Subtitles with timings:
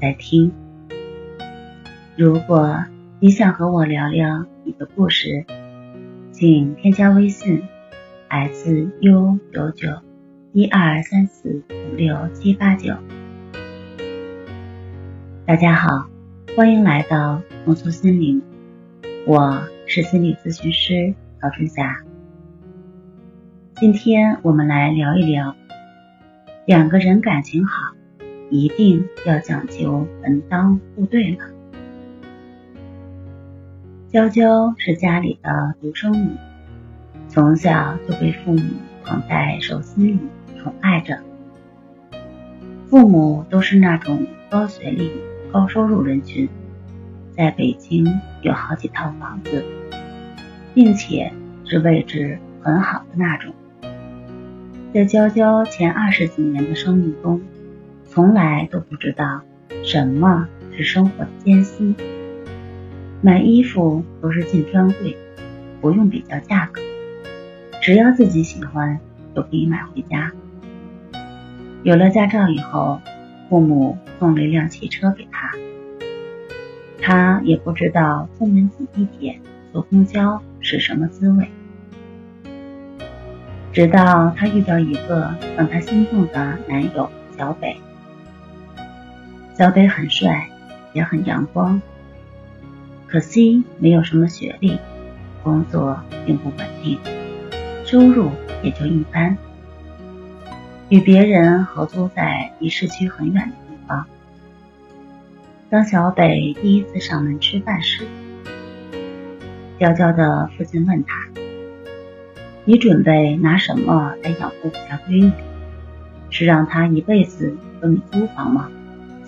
[0.00, 0.50] 在听。
[2.16, 2.84] 如果
[3.20, 5.44] 你想和我聊聊你的故事，
[6.32, 7.62] 请添加微信
[8.28, 9.88] s u 九九
[10.52, 12.94] 一二三四五六七八九。
[15.44, 16.08] 大家好，
[16.56, 18.40] 欢迎来到重塑心灵，
[19.26, 21.98] 我是心理咨询师曹春霞。
[23.74, 25.54] 今天我们来聊一聊，
[26.64, 27.99] 两个人感情好。
[28.50, 31.44] 一定要讲究门当户对吗？
[34.08, 36.32] 娇娇是家里的独生女，
[37.28, 38.60] 从小就被父母
[39.04, 40.18] 捧在手心里
[40.60, 41.16] 宠爱着。
[42.88, 45.12] 父母都是那种高学历、
[45.52, 46.48] 高收入人群，
[47.36, 48.04] 在北京
[48.42, 49.64] 有好几套房子，
[50.74, 51.32] 并且
[51.64, 53.54] 是位置很好的那种。
[54.92, 57.40] 在娇娇前二十几年的生命中，
[58.12, 59.40] 从来都不知道
[59.84, 61.94] 什么是生活的艰辛。
[63.22, 65.16] 买衣服都是进专柜，
[65.80, 66.82] 不用比较价格，
[67.80, 68.98] 只要自己喜欢
[69.32, 70.32] 就可以买回家。
[71.84, 73.00] 有了驾照以后，
[73.48, 75.52] 父母送了一辆汽车给他，
[77.00, 79.40] 他也不知道出门挤地铁、
[79.72, 81.48] 坐公交是什么滋味。
[83.72, 87.76] 直到他遇到一个让他心动的男友小北。
[89.60, 90.48] 小北很帅，
[90.94, 91.82] 也很阳光，
[93.06, 94.78] 可惜没有什么学历，
[95.42, 96.98] 工作并不稳定，
[97.84, 98.30] 收入
[98.62, 99.36] 也就一般。
[100.88, 104.06] 与别人合租在离市区很远的地方。
[105.68, 108.06] 当小北第一次上门吃饭时，
[109.78, 111.28] 娇娇的父亲问他
[112.64, 115.30] ：“你准备拿什么来养活我家闺女？
[116.30, 118.70] 是让她一辈子和你租房吗？”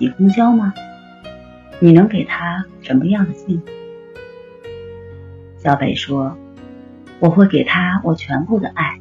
[0.00, 0.72] 挤公交吗？
[1.78, 3.66] 你能给他什么样的幸福？
[5.58, 6.38] 小北说
[7.20, 8.98] ：“我会给他我全部的爱，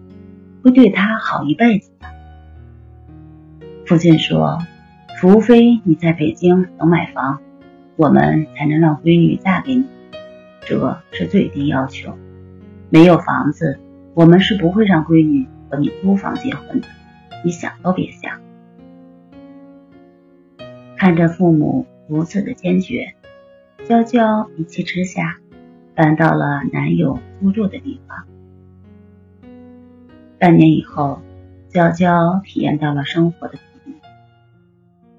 [0.62, 2.08] 会对他好一辈子的。”
[3.88, 4.60] 父亲说
[5.18, 7.40] ：“除非你在北京能买房，
[7.96, 9.86] 我们才能让闺女嫁给你，
[10.66, 12.18] 这是最低要求。
[12.90, 13.80] 没有房子，
[14.14, 16.88] 我们是不会让闺女和你租房结婚的，
[17.46, 18.38] 你想都别想。”
[21.00, 23.16] 看着父母如此的坚决，
[23.86, 25.38] 娇娇一气之下
[25.96, 28.28] 搬到了男友租住的地方。
[30.38, 31.22] 半年以后，
[31.70, 33.94] 娇娇体验到了生活的苦逼。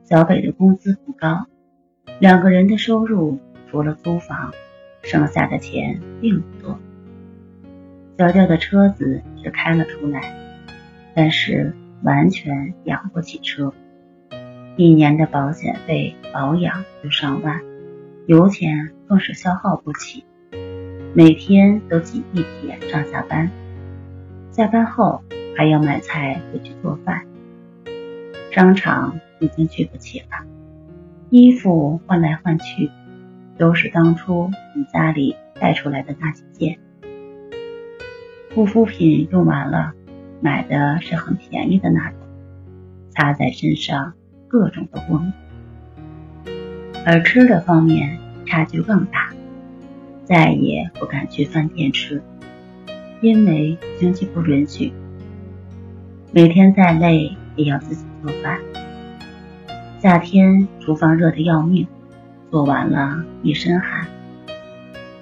[0.05, 1.47] 小北的工资不高，
[2.19, 3.39] 两个人的收入
[3.71, 4.53] 除了租房，
[5.03, 6.79] 剩下的钱并不多。
[8.19, 10.37] 娇娇的车子是开了出来，
[11.15, 13.73] 但是完全养不起车。
[14.81, 17.61] 一年的保险费、保养就上万，
[18.25, 20.25] 油钱更是消耗不起。
[21.13, 23.51] 每天都挤地铁上下班，
[24.51, 25.23] 下班后
[25.55, 27.27] 还要买菜回去做饭。
[28.53, 30.47] 商场已经去不起了，
[31.29, 32.91] 衣服换来换去，
[33.59, 36.79] 都是当初从家里带出来的那几件。
[38.55, 39.93] 护肤品用完了，
[40.41, 42.19] 买的是很便宜的那种，
[43.11, 44.15] 擦在身上。
[44.51, 45.33] 各种的光，
[47.07, 49.31] 而吃的方面差距更大，
[50.25, 52.21] 再也不敢去饭店吃，
[53.21, 54.93] 因为经济不允许。
[56.33, 58.59] 每天再累也要自己做饭，
[60.01, 61.87] 夏天厨房热得要命，
[62.51, 64.09] 做完了一身汗。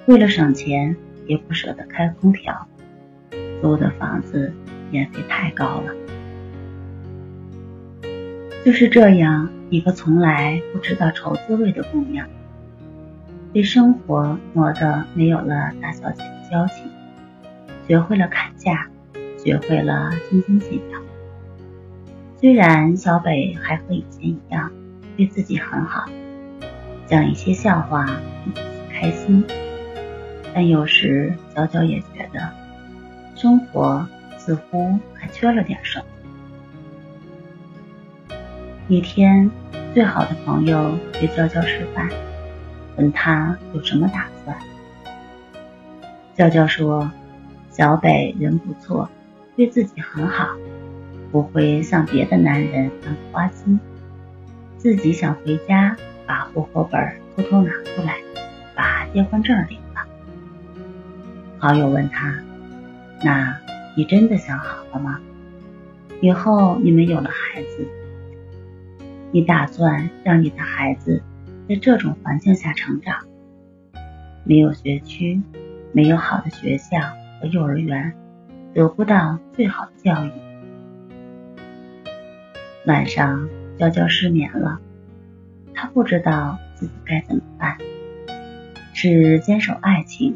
[0.07, 2.67] 为了省钱，也不舍得开空调，
[3.61, 4.51] 租的房子
[4.89, 5.93] 年费太高了。
[8.65, 12.27] 就是这样一个从来不知道愁滋味的姑娘，
[13.53, 16.85] 被生活磨得没有了大小姐的交情，
[17.87, 18.87] 学会了砍价，
[19.37, 20.99] 学会了斤斤计较。
[22.39, 24.71] 虽然小北还和以前一样
[25.15, 26.05] 对自己很好，
[27.07, 29.43] 讲一些笑话让自己开心，
[30.53, 32.49] 但有时小娇也觉得
[33.35, 34.05] 生活
[34.37, 36.05] 似乎还缺了点什么。
[38.89, 39.47] 一天，
[39.93, 42.09] 最好的朋友约娇娇吃饭，
[42.97, 44.57] 问他有什么打算。
[46.33, 47.11] 娇娇说
[47.69, 49.07] ：“小北人不错，
[49.55, 50.47] 对自己很好，
[51.31, 53.79] 不会像别的男人那么花心。
[54.79, 55.95] 自己想回家，
[56.25, 56.99] 把户口本
[57.37, 58.15] 偷偷拿出来，
[58.75, 60.01] 把结婚证领了。”
[61.59, 62.33] 好友问他
[63.23, 63.55] ：“那
[63.95, 65.19] 你真的想好了吗？
[66.21, 67.87] 以后你们有了孩子？”
[69.31, 71.21] 你打算让你的孩子
[71.67, 73.27] 在这种环境下成长？
[74.43, 75.39] 没有学区，
[75.91, 76.99] 没有好的学校
[77.39, 78.15] 和幼儿园，
[78.73, 80.31] 得不到最好的教育。
[82.87, 83.47] 晚上，
[83.77, 84.79] 娇娇失眠了，
[85.75, 87.77] 她不知道自己该怎么办：
[88.95, 90.35] 是坚守爱情，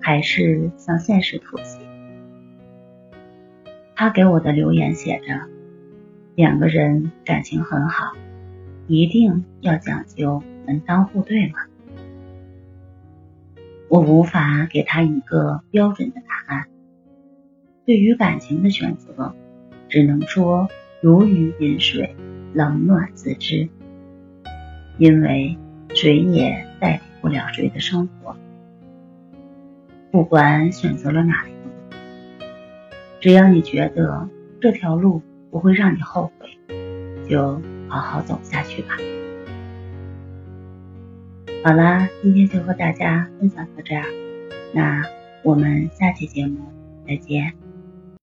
[0.00, 1.78] 还是向现实妥协？
[3.94, 5.40] 她给我的留言写着
[6.34, 8.12] ：“两个人感情很好。”
[8.86, 11.60] 一定要讲究门当户对吗？
[13.88, 16.66] 我无法给他一个标准的答案。
[17.86, 19.34] 对于感情的选择，
[19.88, 20.68] 只能说
[21.00, 22.14] 如鱼饮水，
[22.52, 23.68] 冷暖自知。
[24.98, 25.56] 因为
[25.94, 28.36] 谁也代替不了谁的生活。
[30.10, 31.96] 不管选择了哪条路，
[33.20, 34.28] 只要你觉得
[34.60, 35.22] 这条路
[35.54, 36.48] 不会让你后悔，
[37.30, 37.62] 就。
[37.86, 38.96] 好好走下去吧。
[41.62, 44.04] 好啦，今天就和大家分享到这儿，
[44.72, 45.02] 那
[45.44, 46.58] 我们下期节目
[47.06, 47.52] 再见。